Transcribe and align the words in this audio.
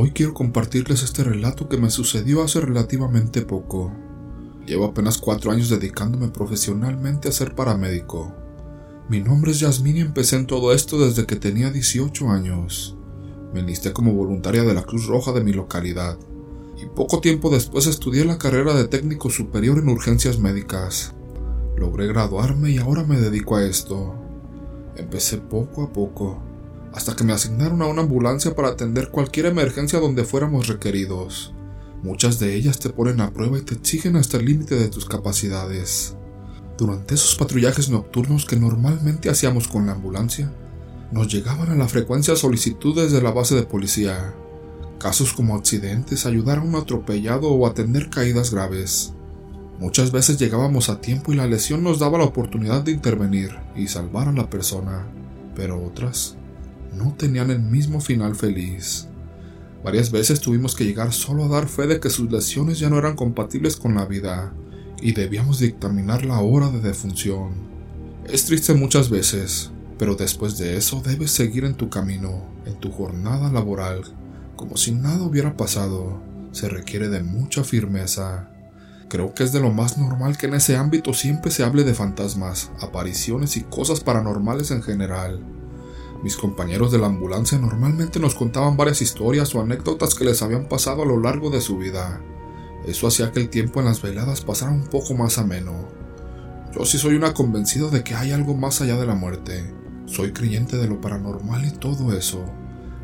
Hoy 0.00 0.12
quiero 0.12 0.32
compartirles 0.32 1.02
este 1.02 1.24
relato 1.24 1.68
que 1.68 1.76
me 1.76 1.90
sucedió 1.90 2.44
hace 2.44 2.60
relativamente 2.60 3.42
poco. 3.42 3.92
Llevo 4.64 4.84
apenas 4.84 5.18
cuatro 5.18 5.50
años 5.50 5.70
dedicándome 5.70 6.28
profesionalmente 6.28 7.28
a 7.28 7.32
ser 7.32 7.56
paramédico. 7.56 8.32
Mi 9.08 9.18
nombre 9.18 9.50
es 9.50 9.58
Yasmin 9.58 9.96
y 9.96 10.00
empecé 10.02 10.36
en 10.36 10.46
todo 10.46 10.72
esto 10.72 11.04
desde 11.04 11.26
que 11.26 11.34
tenía 11.34 11.72
18 11.72 12.30
años. 12.30 12.96
Me 13.52 13.58
enlisté 13.58 13.92
como 13.92 14.12
voluntaria 14.12 14.62
de 14.62 14.72
la 14.72 14.84
Cruz 14.84 15.06
Roja 15.08 15.32
de 15.32 15.42
mi 15.42 15.52
localidad 15.52 16.16
y 16.80 16.86
poco 16.86 17.20
tiempo 17.20 17.50
después 17.50 17.88
estudié 17.88 18.24
la 18.24 18.38
carrera 18.38 18.74
de 18.74 18.86
técnico 18.86 19.30
superior 19.30 19.80
en 19.80 19.88
urgencias 19.88 20.38
médicas. 20.38 21.12
Logré 21.76 22.06
graduarme 22.06 22.70
y 22.70 22.78
ahora 22.78 23.02
me 23.02 23.18
dedico 23.18 23.56
a 23.56 23.64
esto. 23.64 24.14
Empecé 24.94 25.38
poco 25.38 25.82
a 25.82 25.92
poco, 25.92 26.40
hasta 26.92 27.14
que 27.14 27.24
me 27.24 27.32
asignaron 27.32 27.82
a 27.82 27.86
una 27.86 28.02
ambulancia 28.02 28.54
para 28.54 28.68
atender 28.68 29.10
cualquier 29.10 29.46
emergencia 29.46 30.00
donde 30.00 30.24
fuéramos 30.24 30.68
requeridos. 30.68 31.52
Muchas 32.02 32.38
de 32.38 32.54
ellas 32.54 32.78
te 32.78 32.90
ponen 32.90 33.20
a 33.20 33.32
prueba 33.32 33.58
y 33.58 33.62
te 33.62 33.74
exigen 33.74 34.16
hasta 34.16 34.36
el 34.36 34.46
límite 34.46 34.76
de 34.76 34.88
tus 34.88 35.04
capacidades. 35.04 36.16
Durante 36.76 37.14
esos 37.14 37.34
patrullajes 37.34 37.90
nocturnos 37.90 38.46
que 38.46 38.56
normalmente 38.56 39.28
hacíamos 39.28 39.66
con 39.66 39.86
la 39.86 39.92
ambulancia, 39.92 40.52
nos 41.10 41.32
llegaban 41.32 41.70
a 41.70 41.74
la 41.74 41.88
frecuencia 41.88 42.36
solicitudes 42.36 43.10
de 43.10 43.20
la 43.20 43.32
base 43.32 43.56
de 43.56 43.64
policía, 43.64 44.34
casos 45.00 45.32
como 45.32 45.56
accidentes, 45.56 46.24
ayudar 46.24 46.58
a 46.58 46.62
un 46.62 46.76
atropellado 46.76 47.48
o 47.48 47.66
atender 47.66 48.10
caídas 48.10 48.52
graves. 48.52 49.12
Muchas 49.80 50.12
veces 50.12 50.38
llegábamos 50.38 50.88
a 50.88 51.00
tiempo 51.00 51.32
y 51.32 51.36
la 51.36 51.46
lesión 51.46 51.82
nos 51.82 51.98
daba 51.98 52.18
la 52.18 52.24
oportunidad 52.24 52.82
de 52.82 52.92
intervenir 52.92 53.56
y 53.74 53.88
salvar 53.88 54.28
a 54.28 54.32
la 54.32 54.50
persona, 54.50 55.06
pero 55.54 55.82
otras 55.84 56.37
no 56.98 57.14
tenían 57.14 57.50
el 57.50 57.60
mismo 57.60 58.00
final 58.00 58.34
feliz. 58.34 59.08
Varias 59.84 60.10
veces 60.10 60.40
tuvimos 60.40 60.74
que 60.74 60.84
llegar 60.84 61.12
solo 61.12 61.44
a 61.44 61.48
dar 61.48 61.68
fe 61.68 61.86
de 61.86 62.00
que 62.00 62.10
sus 62.10 62.30
lesiones 62.30 62.78
ya 62.78 62.90
no 62.90 62.98
eran 62.98 63.14
compatibles 63.14 63.76
con 63.76 63.94
la 63.94 64.04
vida 64.04 64.52
y 65.00 65.12
debíamos 65.12 65.60
dictaminar 65.60 66.24
la 66.24 66.40
hora 66.40 66.68
de 66.70 66.80
defunción. 66.80 67.52
Es 68.26 68.44
triste 68.44 68.74
muchas 68.74 69.08
veces, 69.08 69.70
pero 69.98 70.16
después 70.16 70.58
de 70.58 70.76
eso 70.76 71.00
debes 71.04 71.30
seguir 71.30 71.64
en 71.64 71.74
tu 71.74 71.88
camino, 71.88 72.44
en 72.66 72.74
tu 72.80 72.90
jornada 72.90 73.50
laboral, 73.52 74.02
como 74.56 74.76
si 74.76 74.92
nada 74.92 75.22
hubiera 75.22 75.56
pasado. 75.56 76.20
Se 76.52 76.68
requiere 76.68 77.08
de 77.08 77.22
mucha 77.22 77.62
firmeza. 77.62 78.50
Creo 79.08 79.32
que 79.32 79.44
es 79.44 79.52
de 79.52 79.60
lo 79.60 79.70
más 79.70 79.96
normal 79.96 80.36
que 80.36 80.46
en 80.46 80.54
ese 80.54 80.76
ámbito 80.76 81.14
siempre 81.14 81.50
se 81.50 81.62
hable 81.62 81.84
de 81.84 81.94
fantasmas, 81.94 82.70
apariciones 82.80 83.56
y 83.56 83.62
cosas 83.62 84.00
paranormales 84.00 84.70
en 84.70 84.82
general. 84.82 85.40
Mis 86.22 86.36
compañeros 86.36 86.90
de 86.90 86.98
la 86.98 87.06
ambulancia 87.06 87.58
normalmente 87.58 88.18
nos 88.18 88.34
contaban 88.34 88.76
varias 88.76 89.02
historias 89.02 89.54
o 89.54 89.60
anécdotas 89.60 90.14
que 90.14 90.24
les 90.24 90.42
habían 90.42 90.68
pasado 90.68 91.02
a 91.02 91.06
lo 91.06 91.20
largo 91.20 91.50
de 91.50 91.60
su 91.60 91.78
vida. 91.78 92.20
Eso 92.86 93.06
hacía 93.06 93.30
que 93.30 93.40
el 93.40 93.50
tiempo 93.50 93.78
en 93.78 93.86
las 93.86 94.02
veladas 94.02 94.40
pasara 94.40 94.72
un 94.72 94.86
poco 94.86 95.14
más 95.14 95.38
ameno. 95.38 95.88
Yo 96.74 96.84
sí 96.84 96.98
soy 96.98 97.14
una 97.14 97.34
convencida 97.34 97.88
de 97.88 98.02
que 98.02 98.14
hay 98.14 98.32
algo 98.32 98.54
más 98.54 98.80
allá 98.80 98.96
de 98.96 99.06
la 99.06 99.14
muerte. 99.14 99.72
Soy 100.06 100.32
creyente 100.32 100.76
de 100.76 100.88
lo 100.88 101.00
paranormal 101.00 101.64
y 101.66 101.70
todo 101.70 102.12
eso. 102.12 102.44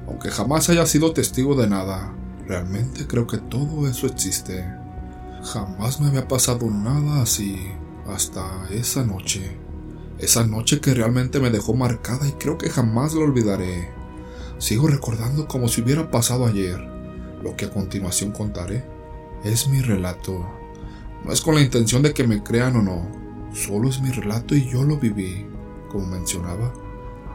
Aunque 0.09 0.31
jamás 0.31 0.69
haya 0.69 0.85
sido 0.87 1.13
testigo 1.13 1.55
de 1.55 1.69
nada, 1.69 2.15
realmente 2.47 3.07
creo 3.07 3.27
que 3.27 3.39
todo 3.39 3.89
eso 3.89 4.07
existe. 4.07 4.67
Jamás 5.45 6.01
me 6.01 6.09
había 6.09 6.27
pasado 6.27 6.69
nada 6.71 7.23
así 7.23 7.59
hasta 8.07 8.67
esa 8.71 9.05
noche. 9.05 9.64
Esa 10.19 10.47
noche 10.47 10.81
que 10.81 10.95
realmente 10.95 11.41
me 11.41 11.51
dejó 11.51 11.75
marcada 11.75 12.27
y 12.29 12.33
creo 12.33 12.57
que 12.57 12.71
jamás 12.71 13.15
la 13.15 13.25
olvidaré. 13.25 13.91
Sigo 14.59 14.87
recordando 14.87 15.49
como 15.49 15.69
si 15.69 15.83
hubiera 15.83 16.11
pasado 16.11 16.47
ayer. 16.47 16.79
Lo 17.43 17.57
que 17.57 17.67
a 17.67 17.71
continuación 17.71 18.31
contaré 18.31 18.85
es 19.43 19.69
mi 19.69 19.81
relato. 19.81 20.47
No 21.25 21.33
es 21.33 21.41
con 21.41 21.55
la 21.55 21.63
intención 21.63 22.03
de 22.03 22.15
que 22.15 22.27
me 22.27 22.43
crean 22.43 22.77
o 22.77 22.83
no, 22.83 23.09
solo 23.53 23.89
es 23.89 24.01
mi 24.01 24.11
relato 24.11 24.55
y 24.55 24.69
yo 24.69 24.85
lo 24.85 24.99
viví. 24.99 25.47
Como 25.91 26.07
mencionaba, 26.07 26.73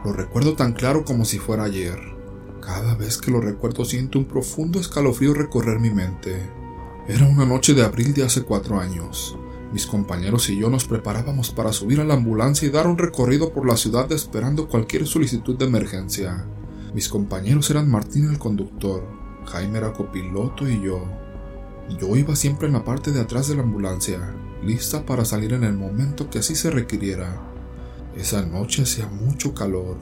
lo 0.04 0.12
recuerdo 0.12 0.54
tan 0.54 0.72
claro 0.72 1.04
como 1.04 1.24
si 1.24 1.38
fuera 1.38 1.64
ayer. 1.64 1.98
Cada 2.60 2.94
vez 2.94 3.18
que 3.18 3.30
lo 3.30 3.40
recuerdo 3.40 3.84
siento 3.84 4.18
un 4.18 4.26
profundo 4.26 4.80
escalofrío 4.80 5.34
recorrer 5.34 5.80
mi 5.80 5.90
mente. 5.90 6.50
Era 7.08 7.26
una 7.26 7.44
noche 7.44 7.74
de 7.74 7.82
abril 7.82 8.14
de 8.14 8.24
hace 8.24 8.42
cuatro 8.42 8.78
años. 8.78 9.36
Mis 9.72 9.86
compañeros 9.86 10.50
y 10.50 10.58
yo 10.58 10.68
nos 10.68 10.84
preparábamos 10.84 11.50
para 11.50 11.72
subir 11.72 12.00
a 12.00 12.04
la 12.04 12.14
ambulancia 12.14 12.66
y 12.66 12.70
dar 12.70 12.88
un 12.88 12.98
recorrido 12.98 13.52
por 13.52 13.66
la 13.66 13.76
ciudad 13.76 14.10
esperando 14.10 14.68
cualquier 14.68 15.06
solicitud 15.06 15.56
de 15.56 15.66
emergencia. 15.66 16.44
Mis 16.92 17.08
compañeros 17.08 17.70
eran 17.70 17.88
Martín 17.88 18.28
el 18.28 18.38
conductor, 18.38 19.06
Jaime 19.46 19.78
era 19.78 19.92
copiloto 19.92 20.68
y 20.68 20.82
yo. 20.82 21.04
Yo 22.00 22.16
iba 22.16 22.34
siempre 22.34 22.66
en 22.66 22.72
la 22.72 22.84
parte 22.84 23.12
de 23.12 23.20
atrás 23.20 23.48
de 23.48 23.54
la 23.54 23.62
ambulancia, 23.62 24.34
lista 24.64 25.06
para 25.06 25.24
salir 25.24 25.52
en 25.52 25.64
el 25.64 25.74
momento 25.74 26.28
que 26.28 26.40
así 26.40 26.56
se 26.56 26.70
requiriera. 26.70 27.40
Esa 28.16 28.44
noche 28.44 28.82
hacía 28.82 29.06
mucho 29.06 29.54
calor, 29.54 29.98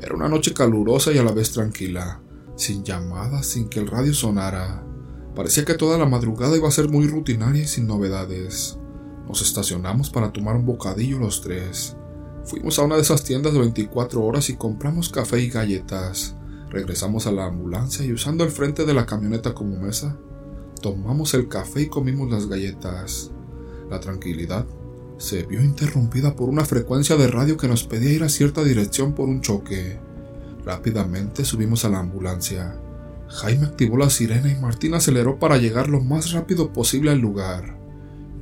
era 0.00 0.14
una 0.14 0.28
noche 0.28 0.54
calurosa 0.54 1.12
y 1.12 1.18
a 1.18 1.24
la 1.24 1.32
vez 1.32 1.52
tranquila, 1.52 2.20
sin 2.56 2.84
llamadas, 2.84 3.46
sin 3.46 3.68
que 3.68 3.80
el 3.80 3.88
radio 3.88 4.14
sonara. 4.14 4.84
Parecía 5.34 5.64
que 5.64 5.74
toda 5.74 5.98
la 5.98 6.06
madrugada 6.06 6.56
iba 6.56 6.68
a 6.68 6.72
ser 6.72 6.88
muy 6.88 7.08
rutinaria 7.08 7.62
y 7.62 7.66
sin 7.66 7.86
novedades. 7.86 8.78
Nos 9.28 9.42
estacionamos 9.42 10.08
para 10.08 10.32
tomar 10.32 10.56
un 10.56 10.64
bocadillo 10.64 11.18
los 11.18 11.42
tres. 11.42 11.94
Fuimos 12.44 12.78
a 12.78 12.82
una 12.82 12.96
de 12.96 13.02
esas 13.02 13.22
tiendas 13.22 13.52
de 13.52 13.58
24 13.58 14.24
horas 14.24 14.48
y 14.48 14.56
compramos 14.56 15.10
café 15.10 15.38
y 15.40 15.50
galletas. 15.50 16.34
Regresamos 16.70 17.26
a 17.26 17.32
la 17.32 17.44
ambulancia 17.44 18.06
y 18.06 18.12
usando 18.12 18.42
el 18.42 18.50
frente 18.50 18.86
de 18.86 18.94
la 18.94 19.04
camioneta 19.04 19.54
como 19.54 19.76
mesa, 19.76 20.16
tomamos 20.80 21.34
el 21.34 21.48
café 21.48 21.82
y 21.82 21.88
comimos 21.88 22.30
las 22.30 22.46
galletas. 22.46 23.30
La 23.90 24.00
tranquilidad 24.00 24.64
se 25.18 25.42
vio 25.44 25.62
interrumpida 25.62 26.34
por 26.34 26.48
una 26.48 26.64
frecuencia 26.64 27.16
de 27.16 27.26
radio 27.26 27.56
que 27.56 27.68
nos 27.68 27.84
pedía 27.84 28.12
ir 28.12 28.22
a 28.22 28.28
cierta 28.28 28.64
dirección 28.64 29.14
por 29.14 29.28
un 29.28 29.42
choque. 29.42 29.98
Rápidamente 30.64 31.44
subimos 31.44 31.84
a 31.84 31.90
la 31.90 31.98
ambulancia. 31.98 32.80
Jaime 33.28 33.66
activó 33.66 33.98
la 33.98 34.08
sirena 34.08 34.50
y 34.50 34.56
Martín 34.56 34.94
aceleró 34.94 35.38
para 35.38 35.58
llegar 35.58 35.88
lo 35.88 36.00
más 36.00 36.32
rápido 36.32 36.72
posible 36.72 37.10
al 37.10 37.18
lugar. 37.18 37.77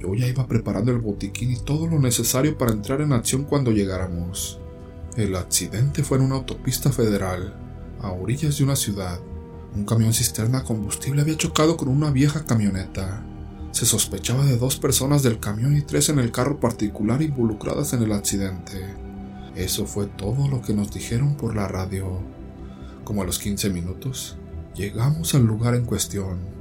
Yo 0.06 0.14
ya 0.14 0.28
iba 0.28 0.46
preparando 0.46 0.92
el 0.92 0.98
botiquín 0.98 1.50
y 1.50 1.56
todo 1.56 1.88
lo 1.88 1.98
necesario 1.98 2.56
para 2.56 2.70
entrar 2.70 3.00
en 3.00 3.12
acción 3.12 3.42
cuando 3.42 3.72
llegáramos. 3.72 4.60
El 5.16 5.34
accidente 5.34 6.04
fue 6.04 6.18
en 6.18 6.24
una 6.24 6.36
autopista 6.36 6.92
federal, 6.92 7.56
a 8.00 8.12
orillas 8.12 8.58
de 8.58 8.64
una 8.64 8.76
ciudad. 8.76 9.18
Un 9.74 9.84
camión 9.84 10.12
cisterna 10.12 10.62
combustible 10.62 11.22
había 11.22 11.36
chocado 11.36 11.76
con 11.76 11.88
una 11.88 12.12
vieja 12.12 12.44
camioneta. 12.44 13.24
Se 13.72 13.84
sospechaba 13.84 14.44
de 14.44 14.56
dos 14.56 14.76
personas 14.76 15.24
del 15.24 15.40
camión 15.40 15.76
y 15.76 15.82
tres 15.82 16.08
en 16.08 16.20
el 16.20 16.30
carro 16.30 16.60
particular 16.60 17.20
involucradas 17.20 17.92
en 17.92 18.04
el 18.04 18.12
accidente. 18.12 18.86
Eso 19.56 19.86
fue 19.86 20.06
todo 20.06 20.46
lo 20.46 20.62
que 20.62 20.72
nos 20.72 20.92
dijeron 20.92 21.36
por 21.36 21.56
la 21.56 21.66
radio. 21.66 22.20
Como 23.02 23.22
a 23.22 23.26
los 23.26 23.40
15 23.40 23.70
minutos, 23.70 24.36
llegamos 24.76 25.34
al 25.34 25.44
lugar 25.44 25.74
en 25.74 25.84
cuestión, 25.84 26.55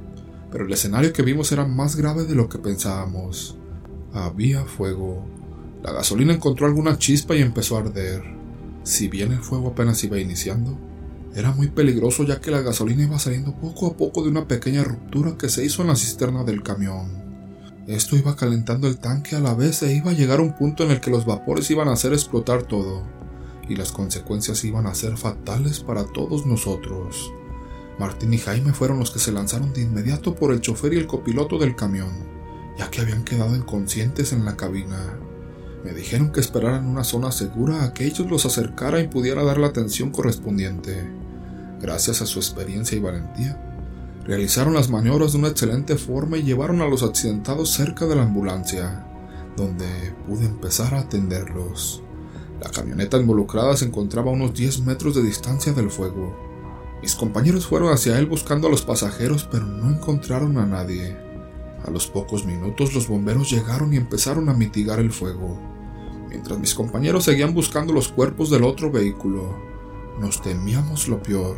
pero 0.56 0.64
el 0.64 0.72
escenario 0.72 1.12
que 1.12 1.20
vimos 1.20 1.52
era 1.52 1.66
más 1.66 1.96
grave 1.96 2.24
de 2.24 2.34
lo 2.34 2.48
que 2.48 2.56
pensábamos. 2.56 3.58
Había 4.14 4.64
fuego. 4.64 5.22
La 5.82 5.92
gasolina 5.92 6.32
encontró 6.32 6.66
alguna 6.66 6.96
chispa 6.96 7.36
y 7.36 7.42
empezó 7.42 7.76
a 7.76 7.80
arder. 7.80 8.22
Si 8.82 9.08
bien 9.08 9.32
el 9.32 9.40
fuego 9.40 9.68
apenas 9.68 10.02
iba 10.02 10.18
iniciando, 10.18 10.78
era 11.34 11.52
muy 11.52 11.66
peligroso 11.66 12.24
ya 12.24 12.40
que 12.40 12.50
la 12.50 12.62
gasolina 12.62 13.02
iba 13.02 13.18
saliendo 13.18 13.54
poco 13.54 13.86
a 13.88 13.98
poco 13.98 14.22
de 14.22 14.30
una 14.30 14.48
pequeña 14.48 14.82
ruptura 14.82 15.36
que 15.36 15.50
se 15.50 15.62
hizo 15.62 15.82
en 15.82 15.88
la 15.88 15.96
cisterna 15.96 16.42
del 16.42 16.62
camión. 16.62 17.10
Esto 17.86 18.16
iba 18.16 18.34
calentando 18.34 18.88
el 18.88 18.96
tanque 18.96 19.36
a 19.36 19.40
la 19.40 19.52
vez 19.52 19.82
e 19.82 19.94
iba 19.94 20.12
a 20.12 20.14
llegar 20.14 20.38
a 20.38 20.42
un 20.42 20.56
punto 20.56 20.84
en 20.84 20.90
el 20.90 21.02
que 21.02 21.10
los 21.10 21.26
vapores 21.26 21.70
iban 21.70 21.88
a 21.88 21.92
hacer 21.92 22.14
explotar 22.14 22.62
todo, 22.62 23.02
y 23.68 23.76
las 23.76 23.92
consecuencias 23.92 24.64
iban 24.64 24.86
a 24.86 24.94
ser 24.94 25.18
fatales 25.18 25.80
para 25.80 26.04
todos 26.04 26.46
nosotros. 26.46 27.30
Martín 27.98 28.34
y 28.34 28.38
Jaime 28.38 28.72
fueron 28.72 28.98
los 28.98 29.10
que 29.10 29.18
se 29.18 29.32
lanzaron 29.32 29.72
de 29.72 29.82
inmediato 29.82 30.34
por 30.34 30.52
el 30.52 30.60
chofer 30.60 30.92
y 30.92 30.98
el 30.98 31.06
copiloto 31.06 31.58
del 31.58 31.74
camión, 31.74 32.10
ya 32.78 32.90
que 32.90 33.00
habían 33.00 33.24
quedado 33.24 33.56
inconscientes 33.56 34.32
en 34.32 34.44
la 34.44 34.56
cabina. 34.56 35.18
Me 35.82 35.92
dijeron 35.92 36.30
que 36.30 36.40
esperaran 36.40 36.86
una 36.86 37.04
zona 37.04 37.32
segura 37.32 37.84
a 37.84 37.94
que 37.94 38.04
ellos 38.04 38.28
los 38.28 38.44
acercara 38.44 39.00
y 39.00 39.08
pudiera 39.08 39.44
dar 39.44 39.58
la 39.58 39.68
atención 39.68 40.10
correspondiente. 40.10 41.10
Gracias 41.80 42.20
a 42.20 42.26
su 42.26 42.38
experiencia 42.38 42.98
y 42.98 43.00
valentía, 43.00 43.62
realizaron 44.24 44.74
las 44.74 44.90
maniobras 44.90 45.32
de 45.32 45.38
una 45.38 45.48
excelente 45.48 45.96
forma 45.96 46.36
y 46.36 46.42
llevaron 46.42 46.82
a 46.82 46.88
los 46.88 47.02
accidentados 47.02 47.70
cerca 47.70 48.06
de 48.06 48.16
la 48.16 48.24
ambulancia, 48.24 49.06
donde 49.56 49.86
pude 50.26 50.44
empezar 50.44 50.94
a 50.94 51.00
atenderlos. 51.00 52.02
La 52.60 52.70
camioneta 52.70 53.18
involucrada 53.18 53.76
se 53.76 53.86
encontraba 53.86 54.30
a 54.30 54.34
unos 54.34 54.52
10 54.54 54.80
metros 54.80 55.14
de 55.14 55.22
distancia 55.22 55.72
del 55.72 55.90
fuego. 55.90 56.45
Mis 57.02 57.14
compañeros 57.14 57.66
fueron 57.66 57.92
hacia 57.92 58.18
él 58.18 58.26
buscando 58.26 58.68
a 58.68 58.70
los 58.70 58.82
pasajeros, 58.82 59.48
pero 59.50 59.64
no 59.66 59.90
encontraron 59.90 60.58
a 60.58 60.66
nadie. 60.66 61.16
A 61.84 61.90
los 61.90 62.06
pocos 62.06 62.44
minutos 62.44 62.94
los 62.94 63.06
bomberos 63.06 63.50
llegaron 63.50 63.92
y 63.92 63.96
empezaron 63.96 64.48
a 64.48 64.54
mitigar 64.54 64.98
el 64.98 65.12
fuego, 65.12 65.60
mientras 66.28 66.58
mis 66.58 66.74
compañeros 66.74 67.24
seguían 67.24 67.54
buscando 67.54 67.92
los 67.92 68.08
cuerpos 68.08 68.50
del 68.50 68.64
otro 68.64 68.90
vehículo. 68.90 69.56
Nos 70.18 70.40
temíamos 70.42 71.06
lo 71.08 71.22
peor, 71.22 71.56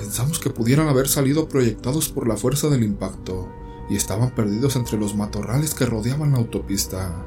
Pensamos 0.00 0.38
que 0.38 0.48
pudieran 0.48 0.88
haber 0.88 1.08
salido 1.08 1.46
proyectados 1.46 2.08
por 2.08 2.26
la 2.26 2.38
fuerza 2.38 2.70
del 2.70 2.84
impacto 2.84 3.50
y 3.90 3.96
estaban 3.96 4.34
perdidos 4.34 4.74
entre 4.76 4.96
los 4.96 5.14
matorrales 5.14 5.74
que 5.74 5.84
rodeaban 5.84 6.32
la 6.32 6.38
autopista. 6.38 7.22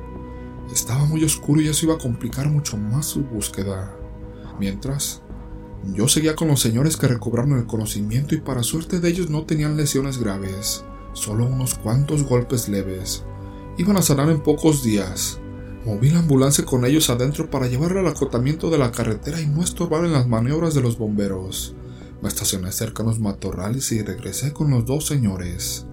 Estaba 0.73 1.05
muy 1.05 1.23
oscuro 1.23 1.61
y 1.61 1.67
eso 1.67 1.85
iba 1.85 1.93
a 1.93 1.99
complicar 1.99 2.49
mucho 2.49 2.75
más 2.75 3.05
su 3.05 3.21
búsqueda. 3.21 3.95
Mientras, 4.59 5.21
yo 5.91 6.07
seguía 6.07 6.35
con 6.35 6.47
los 6.47 6.61
señores 6.61 6.95
que 6.95 7.07
recobraron 7.07 7.57
el 7.57 7.65
conocimiento 7.65 8.35
y 8.35 8.39
para 8.39 8.63
suerte 8.63 9.01
de 9.01 9.09
ellos 9.09 9.29
no 9.29 9.43
tenían 9.43 9.75
lesiones 9.75 10.17
graves, 10.17 10.85
solo 11.11 11.45
unos 11.45 11.75
cuantos 11.75 12.23
golpes 12.23 12.69
leves. 12.69 13.25
Iban 13.77 13.97
a 13.97 14.01
sanar 14.01 14.29
en 14.29 14.41
pocos 14.41 14.81
días. 14.81 15.39
Moví 15.85 16.09
la 16.09 16.19
ambulancia 16.19 16.63
con 16.63 16.85
ellos 16.85 17.09
adentro 17.09 17.49
para 17.49 17.67
llevarla 17.67 17.99
al 17.99 18.07
acotamiento 18.07 18.69
de 18.69 18.77
la 18.77 18.93
carretera 18.93 19.41
y 19.41 19.47
no 19.47 19.61
estorbar 19.61 20.05
en 20.05 20.13
las 20.13 20.25
maniobras 20.25 20.73
de 20.73 20.81
los 20.81 20.97
bomberos. 20.97 21.75
Me 22.21 22.29
estacioné 22.29 22.71
cerca 22.71 23.03
de 23.03 23.09
los 23.09 23.19
matorrales 23.19 23.91
y 23.91 24.01
regresé 24.01 24.53
con 24.53 24.71
los 24.71 24.85
dos 24.85 25.05
señores. 25.05 25.85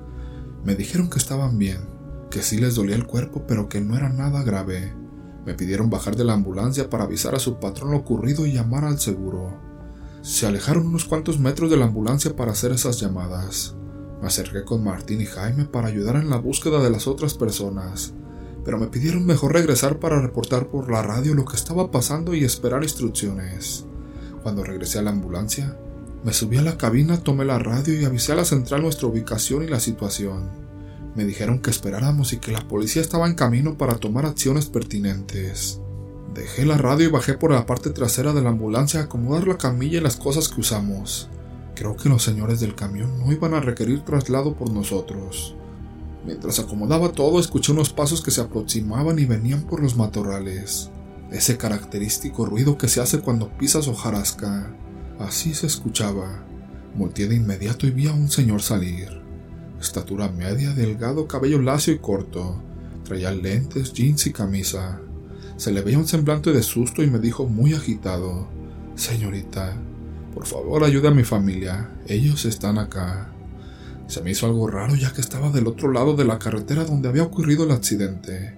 Me 0.64 0.76
dijeron 0.76 1.10
que 1.10 1.18
estaban 1.18 1.58
bien, 1.58 1.80
que 2.30 2.42
sí 2.42 2.58
les 2.58 2.76
dolía 2.76 2.94
el 2.94 3.06
cuerpo 3.06 3.44
pero 3.48 3.68
que 3.68 3.80
no 3.80 3.96
era 3.96 4.08
nada 4.08 4.44
grave. 4.44 4.94
Me 5.44 5.54
pidieron 5.54 5.90
bajar 5.90 6.14
de 6.14 6.22
la 6.22 6.34
ambulancia 6.34 6.88
para 6.88 7.04
avisar 7.04 7.34
a 7.34 7.40
su 7.40 7.58
patrón 7.58 7.90
lo 7.90 7.96
ocurrido 7.96 8.46
y 8.46 8.52
llamar 8.52 8.84
al 8.84 9.00
seguro. 9.00 9.69
Se 10.22 10.46
alejaron 10.46 10.86
unos 10.86 11.06
cuantos 11.06 11.38
metros 11.38 11.70
de 11.70 11.78
la 11.78 11.86
ambulancia 11.86 12.36
para 12.36 12.52
hacer 12.52 12.72
esas 12.72 13.00
llamadas. 13.00 13.74
Me 14.20 14.26
acerqué 14.26 14.64
con 14.64 14.84
Martín 14.84 15.22
y 15.22 15.24
Jaime 15.24 15.64
para 15.64 15.88
ayudar 15.88 16.16
en 16.16 16.28
la 16.28 16.36
búsqueda 16.36 16.82
de 16.82 16.90
las 16.90 17.06
otras 17.06 17.32
personas, 17.32 18.12
pero 18.62 18.78
me 18.78 18.88
pidieron 18.88 19.24
mejor 19.24 19.54
regresar 19.54 19.98
para 19.98 20.20
reportar 20.20 20.68
por 20.68 20.90
la 20.90 21.02
radio 21.02 21.34
lo 21.34 21.46
que 21.46 21.56
estaba 21.56 21.90
pasando 21.90 22.34
y 22.34 22.44
esperar 22.44 22.82
instrucciones. 22.82 23.86
Cuando 24.42 24.62
regresé 24.62 24.98
a 24.98 25.02
la 25.02 25.10
ambulancia, 25.10 25.78
me 26.22 26.34
subí 26.34 26.58
a 26.58 26.62
la 26.62 26.76
cabina, 26.76 27.22
tomé 27.22 27.46
la 27.46 27.58
radio 27.58 27.98
y 27.98 28.04
avisé 28.04 28.32
a 28.32 28.36
la 28.36 28.44
central 28.44 28.82
nuestra 28.82 29.08
ubicación 29.08 29.62
y 29.62 29.68
la 29.68 29.80
situación. 29.80 30.50
Me 31.14 31.24
dijeron 31.24 31.60
que 31.60 31.70
esperáramos 31.70 32.34
y 32.34 32.38
que 32.38 32.52
la 32.52 32.68
policía 32.68 33.00
estaba 33.00 33.26
en 33.26 33.34
camino 33.34 33.78
para 33.78 33.96
tomar 33.96 34.26
acciones 34.26 34.66
pertinentes. 34.66 35.79
Dejé 36.34 36.64
la 36.64 36.78
radio 36.78 37.08
y 37.08 37.10
bajé 37.10 37.34
por 37.34 37.50
la 37.50 37.66
parte 37.66 37.90
trasera 37.90 38.32
de 38.32 38.40
la 38.40 38.50
ambulancia 38.50 39.00
a 39.00 39.04
acomodar 39.04 39.48
la 39.48 39.58
camilla 39.58 39.98
y 39.98 40.00
las 40.00 40.16
cosas 40.16 40.48
que 40.48 40.60
usamos. 40.60 41.28
Creo 41.74 41.96
que 41.96 42.08
los 42.08 42.22
señores 42.22 42.60
del 42.60 42.76
camión 42.76 43.18
no 43.18 43.32
iban 43.32 43.52
a 43.52 43.60
requerir 43.60 44.04
traslado 44.04 44.54
por 44.54 44.70
nosotros. 44.70 45.56
Mientras 46.24 46.60
acomodaba 46.60 47.10
todo, 47.12 47.40
escuché 47.40 47.72
unos 47.72 47.92
pasos 47.92 48.22
que 48.22 48.30
se 48.30 48.42
aproximaban 48.42 49.18
y 49.18 49.24
venían 49.24 49.62
por 49.62 49.82
los 49.82 49.96
matorrales. 49.96 50.90
Ese 51.32 51.56
característico 51.56 52.46
ruido 52.46 52.78
que 52.78 52.88
se 52.88 53.00
hace 53.00 53.20
cuando 53.20 53.48
pisas 53.56 53.88
hojarasca. 53.88 54.72
Así 55.18 55.54
se 55.54 55.66
escuchaba. 55.66 56.44
Volteé 56.94 57.26
de 57.26 57.36
inmediato 57.36 57.86
y 57.86 57.90
vi 57.90 58.06
a 58.06 58.12
un 58.12 58.28
señor 58.28 58.62
salir. 58.62 59.20
Estatura 59.80 60.28
media, 60.28 60.74
delgado, 60.74 61.26
cabello 61.26 61.60
lacio 61.60 61.92
y 61.92 61.98
corto. 61.98 62.62
Traía 63.04 63.32
lentes, 63.32 63.92
jeans 63.92 64.26
y 64.26 64.32
camisa. 64.32 65.00
Se 65.60 65.72
le 65.72 65.82
veía 65.82 65.98
un 65.98 66.08
semblante 66.08 66.52
de 66.52 66.62
susto 66.62 67.02
y 67.02 67.10
me 67.10 67.18
dijo 67.18 67.46
muy 67.46 67.74
agitado, 67.74 68.48
Señorita, 68.94 69.76
por 70.32 70.46
favor 70.46 70.84
ayude 70.84 71.08
a 71.08 71.10
mi 71.10 71.22
familia. 71.22 71.90
Ellos 72.06 72.46
están 72.46 72.78
acá. 72.78 73.30
Se 74.06 74.22
me 74.22 74.30
hizo 74.30 74.46
algo 74.46 74.68
raro 74.68 74.94
ya 74.94 75.12
que 75.12 75.20
estaba 75.20 75.50
del 75.50 75.66
otro 75.66 75.92
lado 75.92 76.16
de 76.16 76.24
la 76.24 76.38
carretera 76.38 76.86
donde 76.86 77.10
había 77.10 77.24
ocurrido 77.24 77.64
el 77.64 77.72
accidente. 77.72 78.56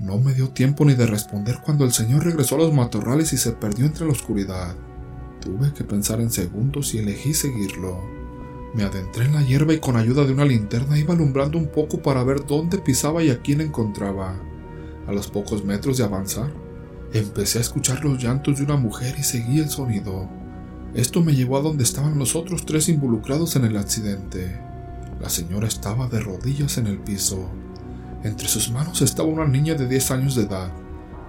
No 0.00 0.18
me 0.18 0.34
dio 0.34 0.48
tiempo 0.48 0.84
ni 0.84 0.94
de 0.94 1.06
responder 1.06 1.60
cuando 1.64 1.84
el 1.84 1.92
señor 1.92 2.24
regresó 2.24 2.56
a 2.56 2.58
los 2.58 2.74
matorrales 2.74 3.32
y 3.32 3.36
se 3.36 3.52
perdió 3.52 3.86
entre 3.86 4.06
la 4.06 4.10
oscuridad. 4.10 4.74
Tuve 5.40 5.72
que 5.72 5.84
pensar 5.84 6.20
en 6.20 6.32
segundos 6.32 6.92
y 6.92 6.98
elegí 6.98 7.34
seguirlo. 7.34 8.02
Me 8.74 8.82
adentré 8.82 9.26
en 9.26 9.34
la 9.34 9.42
hierba 9.42 9.74
y 9.74 9.78
con 9.78 9.94
ayuda 9.94 10.24
de 10.24 10.32
una 10.32 10.44
linterna 10.44 10.98
iba 10.98 11.14
alumbrando 11.14 11.56
un 11.56 11.68
poco 11.68 12.02
para 12.02 12.24
ver 12.24 12.44
dónde 12.44 12.78
pisaba 12.78 13.22
y 13.22 13.30
a 13.30 13.40
quién 13.42 13.60
encontraba. 13.60 14.34
A 15.06 15.12
los 15.12 15.28
pocos 15.28 15.64
metros 15.64 15.98
de 15.98 16.04
avanzar, 16.04 16.52
empecé 17.12 17.58
a 17.58 17.62
escuchar 17.62 18.04
los 18.04 18.22
llantos 18.22 18.58
de 18.58 18.64
una 18.64 18.76
mujer 18.76 19.16
y 19.18 19.22
seguí 19.22 19.58
el 19.58 19.68
sonido. 19.68 20.28
Esto 20.94 21.22
me 21.22 21.34
llevó 21.34 21.56
a 21.56 21.62
donde 21.62 21.84
estaban 21.84 22.18
los 22.18 22.36
otros 22.36 22.66
tres 22.66 22.88
involucrados 22.88 23.56
en 23.56 23.64
el 23.64 23.76
accidente. 23.76 24.60
La 25.20 25.28
señora 25.28 25.66
estaba 25.66 26.06
de 26.08 26.20
rodillas 26.20 26.78
en 26.78 26.86
el 26.86 26.98
piso. 26.98 27.48
Entre 28.24 28.46
sus 28.46 28.70
manos 28.70 29.02
estaba 29.02 29.28
una 29.28 29.46
niña 29.46 29.74
de 29.74 29.88
10 29.88 30.10
años 30.10 30.34
de 30.34 30.42
edad. 30.42 30.72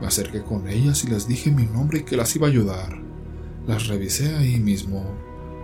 Me 0.02 0.08
acerqué 0.08 0.44
con 0.44 0.68
ellas 0.68 1.04
y 1.04 1.08
les 1.08 1.28
dije 1.28 1.50
mi 1.50 1.66
nombre 1.66 2.00
y 2.00 2.04
que 2.04 2.18
las 2.18 2.36
iba 2.36 2.48
a 2.48 2.50
ayudar. 2.50 3.00
Las 3.66 3.88
revisé 3.88 4.36
ahí 4.36 4.60
mismo. 4.60 5.06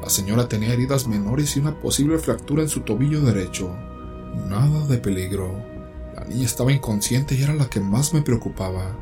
La 0.01 0.09
señora 0.09 0.47
tenía 0.47 0.73
heridas 0.73 1.07
menores 1.07 1.55
y 1.55 1.59
una 1.59 1.79
posible 1.79 2.17
fractura 2.17 2.63
en 2.63 2.69
su 2.69 2.81
tobillo 2.81 3.21
derecho. 3.21 3.75
Nada 4.47 4.87
de 4.87 4.97
peligro. 4.97 5.78
La 6.19 6.25
niña 6.25 6.45
estaba 6.45 6.73
inconsciente 6.73 7.35
y 7.35 7.43
era 7.43 7.53
la 7.53 7.69
que 7.69 7.79
más 7.79 8.13
me 8.13 8.21
preocupaba. 8.21 8.93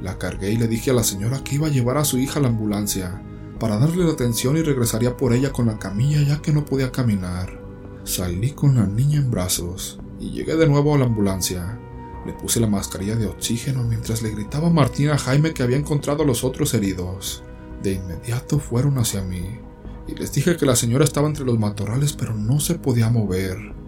La 0.00 0.18
cargué 0.18 0.52
y 0.52 0.56
le 0.56 0.68
dije 0.68 0.92
a 0.92 0.94
la 0.94 1.02
señora 1.02 1.42
que 1.42 1.56
iba 1.56 1.66
a 1.66 1.70
llevar 1.70 1.96
a 1.96 2.04
su 2.04 2.16
hija 2.16 2.38
a 2.38 2.42
la 2.42 2.48
ambulancia 2.48 3.20
para 3.58 3.76
darle 3.76 4.04
la 4.04 4.12
atención 4.12 4.56
y 4.56 4.62
regresaría 4.62 5.16
por 5.16 5.32
ella 5.32 5.50
con 5.50 5.66
la 5.66 5.80
camilla 5.80 6.22
ya 6.22 6.40
que 6.40 6.52
no 6.52 6.64
podía 6.64 6.92
caminar. 6.92 7.60
Salí 8.04 8.52
con 8.52 8.76
la 8.76 8.86
niña 8.86 9.18
en 9.18 9.32
brazos 9.32 9.98
y 10.20 10.30
llegué 10.30 10.54
de 10.54 10.68
nuevo 10.68 10.94
a 10.94 10.98
la 10.98 11.06
ambulancia. 11.06 11.78
Le 12.24 12.34
puse 12.34 12.60
la 12.60 12.68
mascarilla 12.68 13.16
de 13.16 13.26
oxígeno 13.26 13.82
mientras 13.82 14.22
le 14.22 14.30
gritaba 14.30 14.68
a 14.68 14.72
Martín 14.72 15.10
a 15.10 15.18
Jaime 15.18 15.52
que 15.52 15.64
había 15.64 15.76
encontrado 15.76 16.22
a 16.22 16.26
los 16.26 16.44
otros 16.44 16.72
heridos. 16.72 17.42
De 17.82 17.94
inmediato 17.94 18.60
fueron 18.60 18.96
hacia 18.98 19.22
mí, 19.22 19.58
y 20.06 20.14
les 20.14 20.32
dije 20.32 20.56
que 20.56 20.66
la 20.66 20.76
señora 20.76 21.02
estaba 21.02 21.26
entre 21.26 21.44
los 21.44 21.58
matorrales 21.58 22.12
pero 22.12 22.32
no 22.34 22.60
se 22.60 22.76
podía 22.76 23.10
mover. 23.10 23.79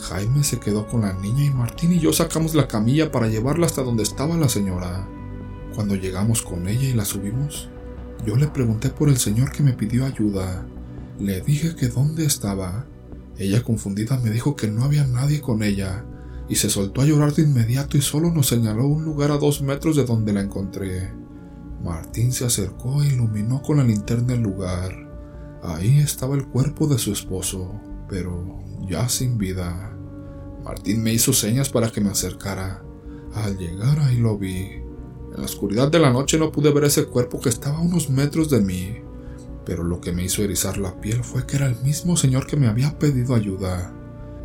Jaime 0.00 0.42
se 0.44 0.58
quedó 0.58 0.86
con 0.86 1.02
la 1.02 1.12
niña 1.12 1.44
y 1.44 1.50
Martín 1.50 1.92
y 1.92 1.98
yo 1.98 2.12
sacamos 2.12 2.54
la 2.54 2.68
camilla 2.68 3.12
para 3.12 3.28
llevarla 3.28 3.66
hasta 3.66 3.82
donde 3.82 4.02
estaba 4.02 4.36
la 4.36 4.48
señora. 4.48 5.08
Cuando 5.74 5.94
llegamos 5.94 6.42
con 6.42 6.68
ella 6.68 6.88
y 6.88 6.94
la 6.94 7.04
subimos, 7.04 7.68
yo 8.26 8.36
le 8.36 8.48
pregunté 8.48 8.90
por 8.90 9.08
el 9.08 9.16
señor 9.16 9.50
que 9.52 9.62
me 9.62 9.72
pidió 9.72 10.04
ayuda. 10.04 10.66
Le 11.18 11.40
dije 11.40 11.74
que 11.76 11.88
dónde 11.88 12.24
estaba. 12.24 12.86
Ella 13.38 13.62
confundida 13.62 14.18
me 14.18 14.30
dijo 14.30 14.56
que 14.56 14.68
no 14.68 14.84
había 14.84 15.06
nadie 15.06 15.40
con 15.40 15.62
ella, 15.62 16.04
y 16.48 16.56
se 16.56 16.68
soltó 16.68 17.00
a 17.00 17.06
llorar 17.06 17.32
de 17.32 17.42
inmediato 17.42 17.96
y 17.96 18.02
solo 18.02 18.30
nos 18.30 18.48
señaló 18.48 18.86
un 18.86 19.04
lugar 19.04 19.30
a 19.30 19.38
dos 19.38 19.62
metros 19.62 19.96
de 19.96 20.04
donde 20.04 20.32
la 20.32 20.40
encontré. 20.40 21.10
Martín 21.82 22.32
se 22.32 22.44
acercó 22.44 23.02
e 23.02 23.06
iluminó 23.06 23.62
con 23.62 23.78
la 23.78 23.84
linterna 23.84 24.34
el 24.34 24.42
lugar. 24.42 24.92
Ahí 25.62 25.98
estaba 25.98 26.34
el 26.34 26.46
cuerpo 26.46 26.86
de 26.86 26.98
su 26.98 27.12
esposo, 27.12 27.80
pero 28.08 28.62
ya 28.86 29.08
sin 29.08 29.38
vida. 29.38 29.96
Martín 30.64 31.02
me 31.02 31.12
hizo 31.12 31.32
señas 31.32 31.70
para 31.70 31.90
que 31.90 32.00
me 32.00 32.10
acercara. 32.10 32.82
Al 33.34 33.56
llegar 33.56 33.98
ahí 34.00 34.16
lo 34.16 34.38
vi. 34.38 34.80
En 35.32 35.38
la 35.38 35.44
oscuridad 35.44 35.90
de 35.90 35.98
la 35.98 36.10
noche 36.10 36.38
no 36.38 36.50
pude 36.50 36.72
ver 36.72 36.84
ese 36.84 37.06
cuerpo 37.06 37.40
que 37.40 37.48
estaba 37.48 37.78
a 37.78 37.82
unos 37.82 38.10
metros 38.10 38.50
de 38.50 38.60
mí, 38.60 38.96
pero 39.64 39.84
lo 39.84 40.00
que 40.00 40.12
me 40.12 40.24
hizo 40.24 40.42
erizar 40.42 40.78
la 40.78 41.00
piel 41.00 41.22
fue 41.22 41.46
que 41.46 41.56
era 41.56 41.66
el 41.66 41.76
mismo 41.82 42.16
señor 42.16 42.46
que 42.46 42.56
me 42.56 42.66
había 42.66 42.98
pedido 42.98 43.34
ayuda. 43.34 43.94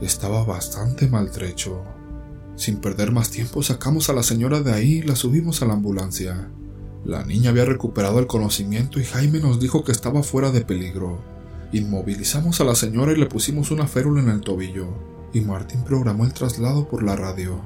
Estaba 0.01 0.43
bastante 0.43 1.07
maltrecho. 1.07 1.83
Sin 2.55 2.77
perder 2.77 3.11
más 3.11 3.31
tiempo 3.31 3.63
sacamos 3.63 4.09
a 4.09 4.13
la 4.13 4.23
señora 4.23 4.61
de 4.61 4.71
ahí 4.71 4.93
y 4.97 5.01
la 5.01 5.15
subimos 5.15 5.61
a 5.61 5.65
la 5.65 5.73
ambulancia. 5.73 6.51
La 7.03 7.23
niña 7.23 7.49
había 7.51 7.65
recuperado 7.65 8.19
el 8.19 8.27
conocimiento 8.27 8.99
y 8.99 9.03
Jaime 9.03 9.39
nos 9.39 9.59
dijo 9.59 9.83
que 9.83 9.91
estaba 9.91 10.23
fuera 10.23 10.51
de 10.51 10.61
peligro. 10.61 11.34
Inmovilizamos 11.75 12.61
a 12.61 12.63
la 12.63 12.73
señora 12.73 13.11
y 13.11 13.17
le 13.17 13.25
pusimos 13.25 13.69
una 13.69 13.85
férula 13.85 14.21
en 14.21 14.29
el 14.29 14.39
tobillo, 14.39 14.87
y 15.33 15.41
Martín 15.41 15.83
programó 15.83 16.23
el 16.23 16.31
traslado 16.31 16.87
por 16.87 17.03
la 17.03 17.17
radio. 17.17 17.59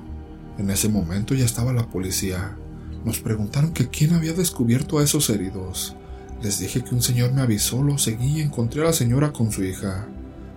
En 0.57 0.71
ese 0.71 0.89
momento 0.89 1.35
ya 1.35 1.45
estaba 1.45 1.73
la 1.73 1.87
policía. 1.91 2.57
Nos 3.05 3.19
preguntaron 3.19 3.71
que 3.71 3.87
quién 3.87 4.13
había 4.13 4.33
descubierto 4.33 4.97
a 4.97 5.03
esos 5.03 5.29
heridos. 5.29 5.95
Les 6.41 6.57
dije 6.57 6.83
que 6.83 6.95
un 6.95 7.03
señor 7.03 7.33
me 7.33 7.41
avisó, 7.41 7.83
lo 7.83 7.99
seguí 7.99 8.39
y 8.39 8.41
encontré 8.41 8.81
a 8.81 8.85
la 8.85 8.93
señora 8.93 9.31
con 9.31 9.51
su 9.51 9.63
hija. 9.63 10.07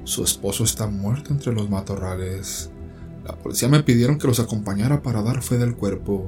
Su 0.05 0.25
esposo 0.25 0.65
está 0.65 0.87
muerto 0.87 1.35
entre 1.35 1.53
los 1.53 1.69
matorrales. 1.69 2.71
La 3.23 3.37
policía 3.37 3.69
me 3.69 3.83
pidieron 3.83 4.17
que 4.17 4.29
los 4.29 4.41
acompañara 4.41 5.03
para 5.03 5.21
dar 5.21 5.43
fe 5.43 5.59
del 5.59 5.77
cuerpo. 5.77 6.27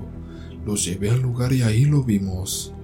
Los 0.66 0.84
llevé 0.84 1.08
al 1.08 1.22
lugar 1.22 1.54
y 1.54 1.62
ahí 1.62 1.86
lo 1.86 2.04
vimos. 2.04 2.74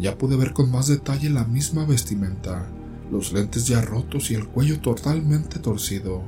Ya 0.00 0.18
pude 0.18 0.34
ver 0.34 0.52
con 0.52 0.68
más 0.68 0.88
detalle 0.88 1.30
la 1.30 1.44
misma 1.44 1.84
vestimenta, 1.84 2.68
los 3.10 3.32
lentes 3.32 3.66
ya 3.66 3.80
rotos 3.80 4.30
y 4.30 4.34
el 4.34 4.46
cuello 4.48 4.80
totalmente 4.80 5.58
torcido. 5.58 6.22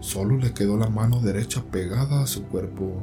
Solo 0.00 0.36
le 0.36 0.52
quedó 0.52 0.76
la 0.76 0.88
mano 0.88 1.20
derecha 1.20 1.62
pegada 1.70 2.22
a 2.22 2.26
su 2.26 2.44
cuerpo. 2.44 3.02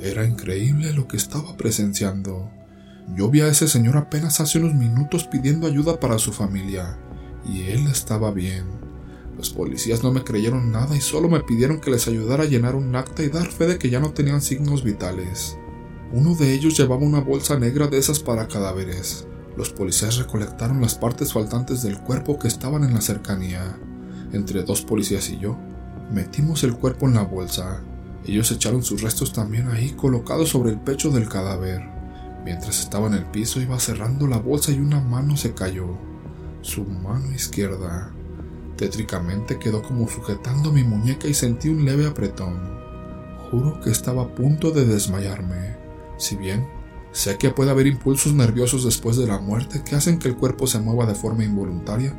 Era 0.00 0.24
increíble 0.24 0.92
lo 0.92 1.06
que 1.06 1.16
estaba 1.16 1.56
presenciando. 1.56 2.50
Yo 3.16 3.28
vi 3.28 3.40
a 3.40 3.48
ese 3.48 3.68
señor 3.68 3.96
apenas 3.96 4.40
hace 4.40 4.58
unos 4.58 4.74
minutos 4.74 5.24
pidiendo 5.24 5.66
ayuda 5.66 6.00
para 6.00 6.18
su 6.18 6.32
familia, 6.32 6.98
y 7.44 7.62
él 7.62 7.86
estaba 7.86 8.30
bien. 8.30 8.64
Los 9.36 9.50
policías 9.50 10.02
no 10.02 10.12
me 10.12 10.22
creyeron 10.22 10.70
nada 10.70 10.94
y 10.96 11.00
solo 11.00 11.28
me 11.28 11.40
pidieron 11.40 11.80
que 11.80 11.90
les 11.90 12.06
ayudara 12.08 12.44
a 12.44 12.46
llenar 12.46 12.74
un 12.74 12.94
acta 12.94 13.22
y 13.22 13.28
dar 13.28 13.46
fe 13.46 13.66
de 13.66 13.78
que 13.78 13.90
ya 13.90 14.00
no 14.00 14.12
tenían 14.12 14.42
signos 14.42 14.84
vitales. 14.84 15.56
Uno 16.12 16.34
de 16.34 16.52
ellos 16.52 16.76
llevaba 16.76 17.02
una 17.02 17.20
bolsa 17.20 17.58
negra 17.58 17.86
de 17.86 17.98
esas 17.98 18.20
para 18.20 18.48
cadáveres. 18.48 19.26
Los 19.60 19.68
policías 19.68 20.16
recolectaron 20.16 20.80
las 20.80 20.94
partes 20.94 21.34
faltantes 21.34 21.82
del 21.82 21.98
cuerpo 21.98 22.38
que 22.38 22.48
estaban 22.48 22.82
en 22.82 22.94
la 22.94 23.02
cercanía. 23.02 23.76
Entre 24.32 24.62
dos 24.62 24.80
policías 24.80 25.28
y 25.28 25.38
yo, 25.38 25.58
metimos 26.10 26.64
el 26.64 26.72
cuerpo 26.72 27.06
en 27.06 27.12
la 27.12 27.24
bolsa. 27.24 27.82
Ellos 28.24 28.50
echaron 28.52 28.82
sus 28.82 29.02
restos 29.02 29.34
también 29.34 29.68
ahí, 29.68 29.90
colocados 29.90 30.48
sobre 30.48 30.70
el 30.70 30.80
pecho 30.80 31.10
del 31.10 31.28
cadáver. 31.28 31.82
Mientras 32.42 32.80
estaba 32.80 33.08
en 33.08 33.12
el 33.12 33.26
piso, 33.26 33.60
iba 33.60 33.78
cerrando 33.78 34.26
la 34.26 34.38
bolsa 34.38 34.72
y 34.72 34.78
una 34.78 34.98
mano 34.98 35.36
se 35.36 35.52
cayó. 35.52 35.88
Su 36.62 36.86
mano 36.86 37.30
izquierda. 37.30 38.14
Tétricamente 38.78 39.58
quedó 39.58 39.82
como 39.82 40.08
sujetando 40.08 40.72
mi 40.72 40.84
muñeca 40.84 41.28
y 41.28 41.34
sentí 41.34 41.68
un 41.68 41.84
leve 41.84 42.06
apretón. 42.06 42.80
Juro 43.50 43.78
que 43.82 43.90
estaba 43.90 44.22
a 44.22 44.34
punto 44.34 44.70
de 44.70 44.86
desmayarme. 44.86 45.76
Si 46.16 46.34
bien 46.34 46.79
sé 47.12 47.38
que 47.38 47.50
puede 47.50 47.70
haber 47.70 47.86
impulsos 47.86 48.32
nerviosos 48.34 48.84
después 48.84 49.16
de 49.16 49.26
la 49.26 49.38
muerte 49.38 49.82
que 49.84 49.96
hacen 49.96 50.18
que 50.18 50.28
el 50.28 50.36
cuerpo 50.36 50.66
se 50.66 50.78
mueva 50.78 51.06
de 51.06 51.14
forma 51.14 51.44
involuntaria, 51.44 52.14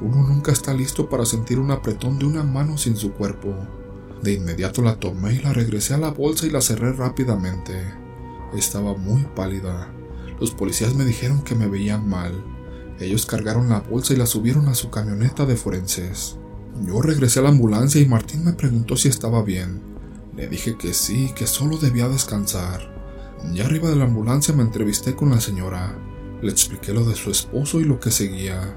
uno 0.00 0.22
nunca 0.28 0.52
está 0.52 0.72
listo 0.72 1.08
para 1.08 1.26
sentir 1.26 1.58
un 1.58 1.70
apretón 1.70 2.18
de 2.18 2.24
una 2.24 2.44
mano 2.44 2.78
sin 2.78 2.96
su 2.96 3.12
cuerpo. 3.12 3.54
De 4.22 4.32
inmediato 4.32 4.82
la 4.82 4.96
tomé 4.96 5.34
y 5.34 5.38
la 5.40 5.52
regresé 5.52 5.94
a 5.94 5.98
la 5.98 6.10
bolsa 6.10 6.46
y 6.46 6.50
la 6.50 6.60
cerré 6.60 6.92
rápidamente. 6.92 7.74
Estaba 8.54 8.94
muy 8.94 9.24
pálida. 9.34 9.92
Los 10.40 10.52
policías 10.52 10.94
me 10.94 11.04
dijeron 11.04 11.42
que 11.42 11.54
me 11.54 11.66
veían 11.66 12.08
mal. 12.08 12.32
Ellos 13.00 13.26
cargaron 13.26 13.68
la 13.68 13.80
bolsa 13.80 14.14
y 14.14 14.16
la 14.16 14.26
subieron 14.26 14.68
a 14.68 14.74
su 14.74 14.90
camioneta 14.90 15.46
de 15.46 15.56
forenses. 15.56 16.36
Yo 16.84 17.00
regresé 17.00 17.40
a 17.40 17.42
la 17.42 17.48
ambulancia 17.48 18.00
y 18.00 18.06
Martín 18.06 18.44
me 18.44 18.52
preguntó 18.52 18.96
si 18.96 19.08
estaba 19.08 19.42
bien. 19.42 19.80
Le 20.36 20.48
dije 20.48 20.76
que 20.76 20.94
sí, 20.94 21.32
que 21.34 21.46
solo 21.46 21.76
debía 21.78 22.08
descansar. 22.08 22.97
Ya 23.52 23.64
arriba 23.64 23.88
de 23.88 23.96
la 23.96 24.04
ambulancia 24.04 24.54
me 24.54 24.62
entrevisté 24.62 25.14
con 25.14 25.30
la 25.30 25.40
señora. 25.40 25.96
Le 26.42 26.50
expliqué 26.50 26.92
lo 26.92 27.04
de 27.04 27.14
su 27.14 27.30
esposo 27.30 27.80
y 27.80 27.84
lo 27.84 27.98
que 27.98 28.10
seguía. 28.10 28.76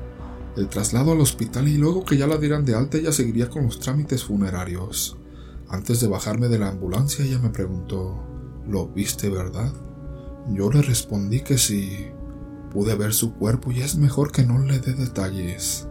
El 0.56 0.68
traslado 0.68 1.12
al 1.12 1.22
hospital 1.22 1.68
y 1.68 1.78
luego 1.78 2.04
que 2.04 2.18
ya 2.18 2.28
la 2.28 2.38
dieran 2.38 2.66
de 2.66 2.76
alta 2.76 2.98
ella 2.98 3.12
seguiría 3.12 3.50
con 3.50 3.66
los 3.66 3.80
trámites 3.80 4.24
funerarios. 4.24 5.18
Antes 5.70 6.02
de 6.02 6.08
bajarme 6.08 6.48
de 6.50 6.60
la 6.60 6.70
ambulancia 6.70 7.24
ella 7.26 7.40
me 7.40 7.50
preguntó, 7.50 8.22
¿lo 8.68 8.88
viste 8.88 9.30
verdad? 9.30 9.74
Yo 10.50 10.72
le 10.72 10.82
respondí 10.82 11.42
que 11.42 11.58
sí. 11.58 12.08
Pude 12.72 12.96
ver 12.96 13.14
su 13.14 13.34
cuerpo 13.34 13.72
y 13.72 13.82
es 13.82 13.98
mejor 13.98 14.32
que 14.32 14.44
no 14.44 14.60
le 14.60 14.80
dé 14.80 14.94
detalles. 14.94 15.88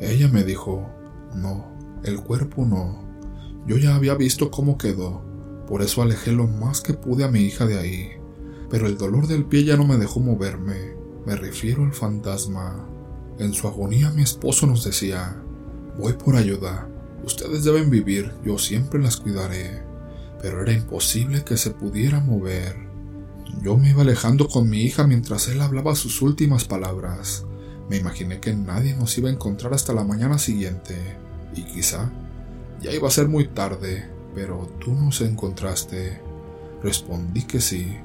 Ella 0.00 0.28
me 0.28 0.44
dijo, 0.44 0.88
no, 1.34 1.66
el 2.04 2.20
cuerpo 2.20 2.64
no. 2.64 3.04
Yo 3.66 3.76
ya 3.78 3.94
había 3.94 4.14
visto 4.14 4.50
cómo 4.50 4.78
quedó, 4.78 5.24
por 5.66 5.82
eso 5.82 6.02
alejé 6.02 6.32
lo 6.32 6.46
más 6.46 6.80
que 6.80 6.94
pude 6.94 7.24
a 7.24 7.28
mi 7.28 7.40
hija 7.40 7.66
de 7.66 7.78
ahí. 7.78 8.10
Pero 8.70 8.86
el 8.86 8.96
dolor 8.96 9.26
del 9.26 9.44
pie 9.44 9.64
ya 9.64 9.76
no 9.76 9.86
me 9.86 9.96
dejó 9.96 10.20
moverme. 10.20 10.94
Me 11.24 11.36
refiero 11.36 11.84
al 11.84 11.92
fantasma. 11.92 12.88
En 13.38 13.52
su 13.52 13.68
agonía 13.68 14.10
mi 14.10 14.22
esposo 14.22 14.66
nos 14.66 14.84
decía, 14.84 15.42
voy 15.98 16.14
por 16.14 16.36
ayuda. 16.36 16.88
Ustedes 17.24 17.64
deben 17.64 17.90
vivir, 17.90 18.32
yo 18.44 18.58
siempre 18.58 19.00
las 19.00 19.16
cuidaré. 19.16 19.82
Pero 20.40 20.62
era 20.62 20.72
imposible 20.72 21.44
que 21.44 21.56
se 21.56 21.70
pudiera 21.70 22.20
mover. 22.20 22.76
Yo 23.62 23.76
me 23.76 23.90
iba 23.90 24.02
alejando 24.02 24.48
con 24.48 24.68
mi 24.68 24.82
hija 24.82 25.06
mientras 25.06 25.48
él 25.48 25.60
hablaba 25.60 25.94
sus 25.94 26.22
últimas 26.22 26.64
palabras. 26.64 27.44
Me 27.88 27.96
imaginé 27.96 28.40
que 28.40 28.54
nadie 28.54 28.94
nos 28.96 29.16
iba 29.16 29.28
a 29.28 29.32
encontrar 29.32 29.72
hasta 29.72 29.92
la 29.92 30.04
mañana 30.04 30.38
siguiente, 30.38 30.96
y 31.54 31.62
quizá 31.62 32.10
ya 32.80 32.92
iba 32.92 33.06
a 33.06 33.12
ser 33.12 33.28
muy 33.28 33.46
tarde, 33.46 34.10
pero 34.36 34.70
tú 34.78 34.92
nos 34.92 35.22
encontraste. 35.22 36.20
Respondí 36.82 37.42
que 37.44 37.58
sí. 37.58 37.96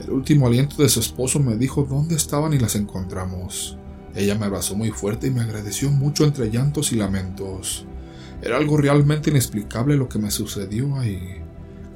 El 0.00 0.10
último 0.10 0.46
aliento 0.46 0.82
de 0.82 0.88
su 0.88 1.00
esposo 1.00 1.38
me 1.38 1.56
dijo 1.56 1.84
dónde 1.84 2.16
estaban 2.16 2.54
y 2.54 2.58
las 2.58 2.76
encontramos. 2.76 3.76
Ella 4.14 4.36
me 4.36 4.46
abrazó 4.46 4.74
muy 4.74 4.90
fuerte 4.90 5.26
y 5.26 5.30
me 5.30 5.42
agradeció 5.42 5.90
mucho 5.90 6.24
entre 6.24 6.50
llantos 6.50 6.92
y 6.92 6.96
lamentos. 6.96 7.84
Era 8.40 8.56
algo 8.56 8.78
realmente 8.78 9.28
inexplicable 9.28 9.98
lo 9.98 10.08
que 10.08 10.18
me 10.18 10.30
sucedió 10.30 10.96
ahí. 10.96 11.42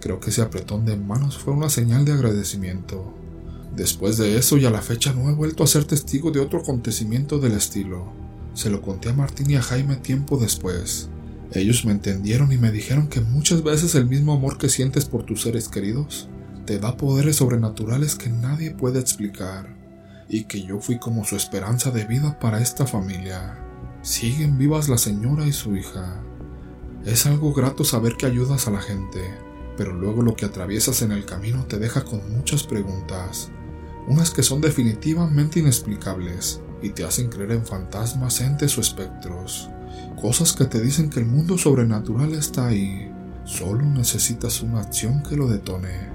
Creo 0.03 0.21
que 0.21 0.29
ese 0.29 0.43
apretón 0.43 0.85
de 0.85 0.99
manos 0.99 1.39
fue 1.39 1.55
una 1.55 1.71
señal 1.71 2.05
de 2.05 2.13
agradecimiento. 2.13 3.15
Después 3.75 4.19
de 4.19 4.37
eso 4.37 4.59
y 4.59 4.67
a 4.67 4.71
la 4.71 4.83
fecha 4.83 5.15
no 5.15 5.31
he 5.31 5.35
vuelto 5.35 5.65
a 5.65 5.67
ser 5.67 5.87
testigo 5.87 6.31
de 6.31 6.41
otro 6.41 6.59
acontecimiento 6.59 7.39
del 7.39 7.53
estilo. 7.53 8.13
Se 8.53 8.69
lo 8.69 8.83
conté 8.83 9.09
a 9.09 9.15
Martín 9.15 9.51
y 9.51 9.57
a 9.57 9.63
Jaime 9.63 9.97
tiempo 9.97 10.37
después. 10.37 11.09
Ellos 11.53 11.85
me 11.85 11.93
entendieron 11.93 12.53
y 12.53 12.59
me 12.59 12.71
dijeron 12.71 13.09
que 13.09 13.21
muchas 13.21 13.63
veces 13.63 13.95
el 13.97 14.07
mismo 14.07 14.35
amor 14.35 14.57
que 14.57 14.69
sientes 14.69 15.07
por 15.07 15.25
tus 15.25 15.43
seres 15.43 15.69
queridos 15.69 16.29
te 16.65 16.79
da 16.79 16.97
poderes 16.97 17.37
sobrenaturales 17.37 18.15
que 18.15 18.29
nadie 18.31 18.71
puede 18.71 19.01
explicar, 19.01 19.75
y 20.29 20.45
que 20.45 20.63
yo 20.63 20.81
fui 20.81 20.99
como 20.99 21.25
su 21.25 21.35
esperanza 21.35 21.91
de 21.91 22.05
vida 22.05 22.39
para 22.39 22.61
esta 22.61 22.87
familia. 22.87 23.59
Siguen 24.03 24.57
vivas 24.57 24.89
la 24.89 24.97
señora 24.97 25.45
y 25.45 25.53
su 25.53 25.75
hija. 25.75 26.23
Es 27.05 27.27
algo 27.27 27.53
grato 27.53 27.85
saber 27.85 28.17
que 28.17 28.27
ayudas 28.27 28.69
a 28.69 28.71
la 28.71 28.81
gente, 28.81 29.21
pero 29.77 29.93
luego 29.93 30.23
lo 30.23 30.37
que 30.37 30.47
atraviesas 30.47 31.03
en 31.03 31.11
el 31.11 31.25
camino 31.25 31.67
te 31.67 31.79
deja 31.79 32.05
con 32.05 32.21
muchas 32.31 32.63
preguntas, 32.63 33.51
unas 34.07 34.31
que 34.31 34.45
son 34.45 34.61
definitivamente 34.61 35.59
inexplicables 35.59 36.61
y 36.81 36.91
te 36.91 37.05
hacen 37.05 37.29
creer 37.29 37.51
en 37.51 37.67
fantasmas, 37.67 38.41
entes 38.41 38.79
o 38.79 38.81
espectros. 38.81 39.69
Cosas 40.21 40.53
que 40.53 40.65
te 40.65 40.81
dicen 40.81 41.11
que 41.11 41.21
el 41.21 41.27
mundo 41.27 41.57
sobrenatural 41.57 42.33
está 42.35 42.67
ahí. 42.67 43.11
Solo 43.45 43.85
necesitas 43.85 44.63
una 44.63 44.81
acción 44.81 45.23
que 45.23 45.37
lo 45.37 45.49
detone. 45.49 46.09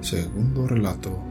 Segundo 0.00 0.66
relato. 0.66 1.22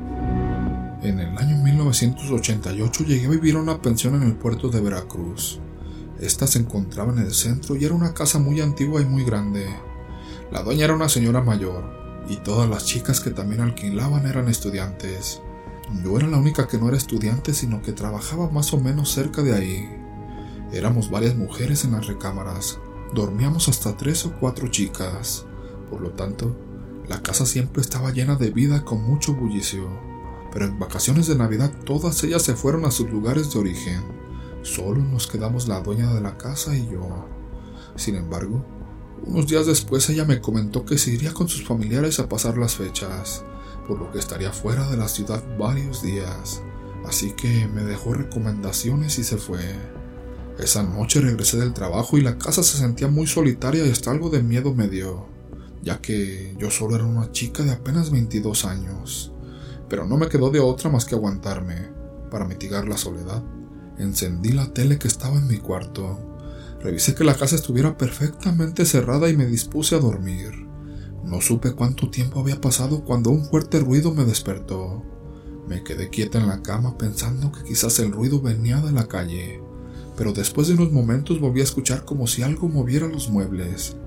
En 1.02 1.20
el 1.20 1.38
año 1.38 1.58
1988 1.64 3.04
llegué 3.04 3.28
a 3.28 3.30
vivir 3.30 3.56
a 3.56 3.62
una 3.62 3.82
pensión 3.82 4.16
en 4.16 4.24
el 4.24 4.36
puerto 4.36 4.70
de 4.70 4.82
Veracruz. 4.82 5.60
Esta 6.20 6.48
se 6.48 6.60
encontraba 6.60 7.12
en 7.12 7.20
el 7.20 7.34
centro 7.34 7.76
y 7.76 7.86
era 7.86 7.94
una 7.94 8.14
casa 8.14 8.40
muy 8.40 8.62
antigua 8.62 9.02
y 9.02 9.06
muy 9.06 9.24
grande. 9.24 9.68
La 10.52 10.64
dueña 10.64 10.86
era 10.86 10.96
una 10.96 11.10
señora 11.10 11.42
mayor, 11.42 11.84
y 12.30 12.38
todas 12.38 12.70
las 12.70 12.86
chicas 12.86 13.20
que 13.20 13.32
también 13.32 13.62
alquilaban 13.62 14.26
eran 14.26 14.48
estudiantes. 14.48 15.42
Yo 16.04 16.18
era 16.18 16.28
la 16.28 16.38
única 16.38 16.68
que 16.68 16.78
no 16.78 16.88
era 16.88 16.98
estudiante, 16.98 17.54
sino 17.54 17.82
que 17.82 17.92
trabajaba 17.92 18.50
más 18.50 18.74
o 18.74 18.80
menos 18.80 19.12
cerca 19.12 19.44
de 19.44 19.54
ahí. 19.54 20.05
Éramos 20.76 21.10
varias 21.10 21.38
mujeres 21.38 21.86
en 21.86 21.94
las 21.94 22.06
recámaras. 22.06 22.80
Dormíamos 23.14 23.70
hasta 23.70 23.96
tres 23.96 24.26
o 24.26 24.34
cuatro 24.34 24.68
chicas. 24.68 25.46
Por 25.90 26.02
lo 26.02 26.10
tanto, 26.10 26.54
la 27.08 27.24
casa 27.24 27.46
siempre 27.46 27.82
estaba 27.82 28.12
llena 28.12 28.36
de 28.36 28.50
vida 28.50 28.84
con 28.84 29.02
mucho 29.02 29.34
bullicio. 29.34 29.88
Pero 30.52 30.66
en 30.66 30.78
vacaciones 30.78 31.28
de 31.28 31.38
Navidad 31.38 31.72
todas 31.86 32.22
ellas 32.26 32.42
se 32.42 32.56
fueron 32.56 32.84
a 32.84 32.92
sus 32.92 33.10
lugares 33.10 33.54
de 33.54 33.60
origen. 33.60 34.02
Solo 34.64 35.02
nos 35.02 35.28
quedamos 35.28 35.70
la 35.70 35.80
dueña 35.80 36.14
de 36.14 36.20
la 36.20 36.38
casa 36.38 36.76
y 36.76 36.90
yo. 36.92 37.26
Sin 37.96 38.16
embargo, 38.16 38.66
unos 39.24 39.48
días 39.48 39.68
después 39.68 40.10
ella 40.10 40.26
me 40.26 40.42
comentó 40.42 40.84
que 40.84 40.98
se 40.98 41.12
iría 41.12 41.34
con 41.34 41.48
sus 41.48 41.64
familiares 41.66 42.20
a 42.20 42.28
pasar 42.28 42.58
las 42.58 42.76
fechas, 42.76 43.46
por 43.88 43.98
lo 43.98 44.12
que 44.12 44.20
estaría 44.20 44.52
fuera 44.52 44.90
de 44.90 44.98
la 44.98 45.08
ciudad 45.08 45.42
varios 45.58 46.02
días. 46.02 46.62
Así 47.06 47.32
que 47.32 47.66
me 47.70 47.86
dejó 47.86 48.14
recomendaciones 48.14 49.20
y 49.20 49.24
se 49.24 49.38
fue. 49.38 49.95
Esa 50.58 50.84
noche 50.84 51.20
regresé 51.20 51.58
del 51.58 51.74
trabajo 51.74 52.18
y 52.18 52.22
la 52.22 52.38
casa 52.38 52.64
se 52.64 52.78
sentía 52.78 53.10
muy 53.10 53.28
solitaria 53.28 53.86
y 53.86 53.92
hasta 53.92 54.12
algo 54.12 54.30
de 54.30 54.42
miedo 54.42 54.74
me 54.74 54.88
dio, 54.88 55.28
ya 55.84 56.00
que 56.00 56.56
yo 56.58 56.72
solo 56.72 56.96
era 56.96 57.06
una 57.06 57.32
chica 57.34 57.64
de 57.64 57.72
apenas 57.72 58.10
22 58.10 58.64
años. 58.64 59.34
Pero 59.90 60.06
no 60.06 60.16
me 60.16 60.30
quedó 60.30 60.52
de 60.52 60.62
otra 60.62 60.90
más 60.90 61.04
que 61.04 61.16
aguantarme. 61.16 61.90
Para 62.32 62.46
mitigar 62.46 62.88
la 62.88 62.98
soledad, 62.98 63.44
encendí 64.00 64.54
la 64.54 64.74
tele 64.74 64.98
que 64.98 65.10
estaba 65.10 65.36
en 65.36 65.48
mi 65.48 65.58
cuarto. 65.58 66.20
Revisé 66.82 67.16
que 67.16 67.26
la 67.26 67.36
casa 67.36 67.56
estuviera 67.56 67.98
perfectamente 67.98 68.86
cerrada 68.86 69.30
y 69.30 69.36
me 69.36 69.46
dispuse 69.46 69.96
a 69.96 70.00
dormir. 70.00 70.52
No 71.26 71.42
supe 71.42 71.74
cuánto 71.74 72.10
tiempo 72.10 72.40
había 72.40 72.62
pasado 72.62 73.04
cuando 73.04 73.30
un 73.30 73.44
fuerte 73.46 73.80
ruido 73.80 74.14
me 74.14 74.24
despertó. 74.24 75.04
Me 75.68 75.84
quedé 75.84 76.10
quieta 76.10 76.40
en 76.40 76.48
la 76.48 76.62
cama 76.62 76.98
pensando 76.98 77.52
que 77.52 77.64
quizás 77.64 78.00
el 78.00 78.12
ruido 78.12 78.40
venía 78.40 78.80
de 78.80 78.92
la 78.92 79.08
calle 79.08 79.65
pero 80.18 80.32
después 80.32 80.68
de 80.68 80.76
unos 80.76 80.92
momentos 80.92 81.40
volví 81.40 81.62
a 81.62 81.66
escuchar 81.66 82.06
como 82.06 82.28
si 82.28 82.44
algo 82.44 82.70
moviera 82.70 83.08
los 83.08 83.30
muebles. 83.30 83.98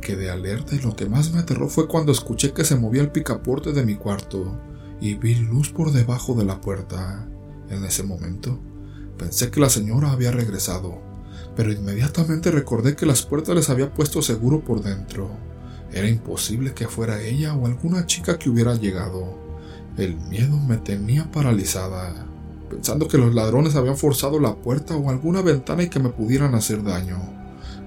Quedé 0.00 0.30
alerta 0.30 0.74
y 0.74 0.80
lo 0.80 0.94
que 0.94 1.08
más 1.08 1.32
me 1.32 1.40
aterró 1.40 1.68
fue 1.68 1.88
cuando 1.88 2.12
escuché 2.12 2.52
que 2.52 2.64
se 2.64 2.76
movía 2.76 3.02
el 3.02 3.10
picaporte 3.10 3.72
de 3.72 3.84
mi 3.84 3.96
cuarto 3.96 4.58
y 5.00 5.14
vi 5.14 5.34
luz 5.34 5.70
por 5.70 5.92
debajo 5.92 6.34
de 6.34 6.44
la 6.44 6.60
puerta. 6.60 7.28
En 7.68 7.84
ese 7.84 8.02
momento 8.02 8.58
pensé 9.18 9.50
que 9.50 9.60
la 9.60 9.68
señora 9.68 10.12
había 10.12 10.30
regresado, 10.30 11.02
pero 11.56 11.72
inmediatamente 11.72 12.50
recordé 12.50 12.96
que 12.96 13.06
las 13.06 13.22
puertas 13.22 13.54
les 13.54 13.68
había 13.68 13.92
puesto 13.92 14.22
seguro 14.22 14.60
por 14.64 14.82
dentro. 14.82 15.28
Era 15.92 16.08
imposible 16.08 16.72
que 16.72 16.86
fuera 16.86 17.20
ella 17.20 17.54
o 17.54 17.66
alguna 17.66 18.06
chica 18.06 18.38
que 18.38 18.48
hubiera 18.48 18.74
llegado. 18.74 19.36
El 19.96 20.16
miedo 20.16 20.56
me 20.56 20.76
tenía 20.76 21.30
paralizada 21.32 22.26
pensando 22.68 23.08
que 23.08 23.18
los 23.18 23.34
ladrones 23.34 23.74
habían 23.74 23.96
forzado 23.96 24.38
la 24.38 24.56
puerta 24.56 24.96
o 24.96 25.10
alguna 25.10 25.42
ventana 25.42 25.82
y 25.82 25.88
que 25.88 26.00
me 26.00 26.10
pudieran 26.10 26.54
hacer 26.54 26.82
daño. 26.82 27.18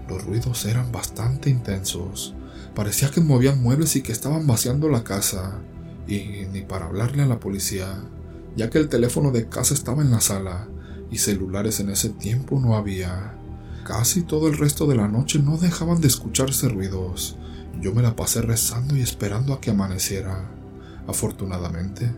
Los 0.09 0.25
ruidos 0.25 0.65
eran 0.65 0.91
bastante 0.91 1.49
intensos. 1.49 2.35
Parecía 2.75 3.09
que 3.11 3.21
movían 3.21 3.61
muebles 3.61 3.95
y 3.95 4.01
que 4.01 4.11
estaban 4.11 4.47
vaciando 4.47 4.89
la 4.89 5.03
casa. 5.03 5.59
Y 6.07 6.45
ni 6.51 6.61
para 6.61 6.87
hablarle 6.87 7.23
a 7.23 7.27
la 7.27 7.39
policía, 7.39 8.03
ya 8.55 8.69
que 8.69 8.77
el 8.77 8.89
teléfono 8.89 9.31
de 9.31 9.47
casa 9.47 9.73
estaba 9.73 10.01
en 10.01 10.11
la 10.11 10.21
sala 10.21 10.67
y 11.11 11.17
celulares 11.17 11.79
en 11.79 11.89
ese 11.89 12.09
tiempo 12.09 12.59
no 12.59 12.75
había. 12.75 13.37
Casi 13.83 14.21
todo 14.21 14.47
el 14.47 14.57
resto 14.57 14.87
de 14.87 14.95
la 14.95 15.07
noche 15.07 15.39
no 15.39 15.57
dejaban 15.57 16.01
de 16.01 16.07
escucharse 16.07 16.69
ruidos. 16.69 17.37
Yo 17.79 17.93
me 17.93 18.01
la 18.01 18.15
pasé 18.15 18.41
rezando 18.41 18.95
y 18.95 19.01
esperando 19.01 19.53
a 19.53 19.61
que 19.61 19.71
amaneciera. 19.71 20.49
Afortunadamente, 21.07 22.11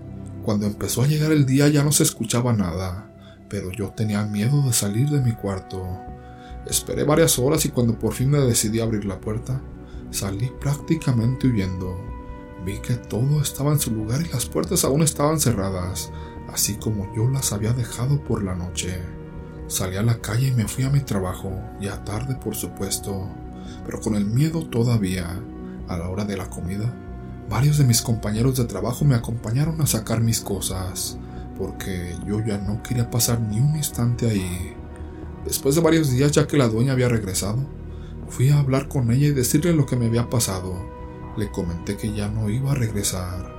cuando 0.43 0.65
empezó 0.65 1.01
a 1.01 1.07
llegar 1.07 1.31
el 1.31 1.45
día 1.45 1.67
ya 1.69 1.83
no 1.83 1.91
se 1.91 2.03
escuchaba 2.03 2.53
nada, 2.53 3.09
pero 3.50 3.71
yo 3.71 3.89
tenía 3.91 4.25
miedo 4.25 4.62
de 4.63 4.73
salir 4.73 5.09
de 5.09 5.21
mi 5.21 5.31
cuarto. 5.31 5.81
Esperé 6.67 7.03
varias 7.03 7.39
horas 7.39 7.65
y 7.65 7.69
cuando 7.69 7.97
por 7.97 8.13
fin 8.13 8.29
me 8.29 8.39
decidí 8.39 8.79
a 8.79 8.83
abrir 8.83 9.05
la 9.05 9.19
puerta, 9.19 9.62
salí 10.12 10.51
prácticamente 10.59 11.47
huyendo. 11.47 11.97
Vi 12.65 12.79
que 12.79 12.95
todo 12.95 13.41
estaba 13.41 13.71
en 13.71 13.79
su 13.79 13.91
lugar 13.91 14.21
y 14.21 14.31
las 14.31 14.45
puertas 14.45 14.83
aún 14.83 15.01
estaban 15.01 15.39
cerradas, 15.39 16.12
así 16.51 16.75
como 16.75 17.13
yo 17.15 17.29
las 17.29 17.51
había 17.51 17.73
dejado 17.73 18.23
por 18.23 18.43
la 18.43 18.55
noche. 18.55 19.01
Salí 19.67 19.95
a 19.95 20.03
la 20.03 20.19
calle 20.19 20.47
y 20.47 20.51
me 20.51 20.67
fui 20.67 20.83
a 20.83 20.89
mi 20.89 21.00
trabajo, 21.00 21.51
ya 21.81 22.03
tarde 22.03 22.35
por 22.35 22.55
supuesto, 22.55 23.27
pero 23.85 24.00
con 24.01 24.15
el 24.15 24.25
miedo 24.25 24.65
todavía. 24.67 25.41
A 25.88 25.97
la 25.97 26.09
hora 26.09 26.23
de 26.23 26.38
la 26.38 26.50
comida, 26.50 26.93
varios 27.50 27.77
de 27.77 27.83
mis 27.83 28.01
compañeros 28.01 28.57
de 28.57 28.65
trabajo 28.65 29.05
me 29.05 29.15
acompañaron 29.15 29.81
a 29.81 29.88
sacar 29.88 30.21
mis 30.21 30.41
cosas, 30.41 31.17
porque 31.57 32.15
yo 32.25 32.43
ya 32.43 32.57
no 32.57 32.81
quería 32.83 33.09
pasar 33.09 33.39
ni 33.41 33.59
un 33.59 33.75
instante 33.75 34.29
ahí. 34.29 34.75
Después 35.45 35.75
de 35.75 35.81
varios 35.81 36.09
días 36.09 36.31
ya 36.31 36.47
que 36.47 36.57
la 36.57 36.67
dueña 36.67 36.93
había 36.93 37.09
regresado, 37.09 37.57
fui 38.29 38.50
a 38.50 38.59
hablar 38.59 38.88
con 38.88 39.12
ella 39.12 39.27
y 39.27 39.31
decirle 39.31 39.73
lo 39.73 39.85
que 39.85 39.95
me 39.95 40.05
había 40.05 40.29
pasado. 40.29 40.73
Le 41.38 41.51
comenté 41.51 41.97
que 41.97 42.13
ya 42.13 42.29
no 42.29 42.50
iba 42.50 42.71
a 42.71 42.75
regresar. 42.75 43.53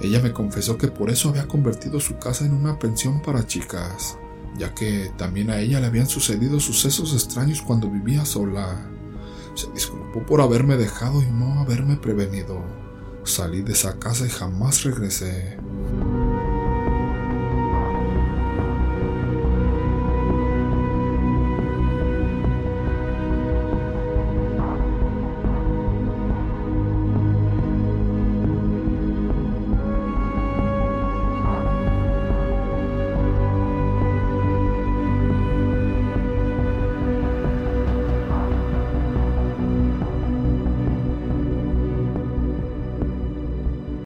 Ella 0.00 0.20
me 0.20 0.32
confesó 0.32 0.76
que 0.76 0.88
por 0.88 1.10
eso 1.10 1.28
había 1.28 1.48
convertido 1.48 2.00
su 2.00 2.18
casa 2.18 2.44
en 2.44 2.54
una 2.54 2.78
pensión 2.78 3.22
para 3.22 3.46
chicas, 3.46 4.18
ya 4.58 4.74
que 4.74 5.10
también 5.16 5.50
a 5.50 5.58
ella 5.58 5.80
le 5.80 5.86
habían 5.86 6.06
sucedido 6.06 6.60
sucesos 6.60 7.14
extraños 7.14 7.62
cuando 7.62 7.90
vivía 7.90 8.24
sola. 8.24 8.90
Se 9.54 9.70
disculpó 9.72 10.24
por 10.26 10.40
haberme 10.40 10.76
dejado 10.76 11.22
y 11.22 11.26
no 11.26 11.60
haberme 11.60 11.96
prevenido. 11.96 12.85
Salí 13.26 13.60
de 13.60 13.72
esa 13.72 13.98
casa 13.98 14.24
y 14.24 14.30
jamás 14.30 14.84
regresé. 14.84 15.58